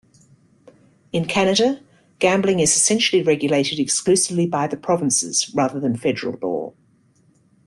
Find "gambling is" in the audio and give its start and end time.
2.17-2.75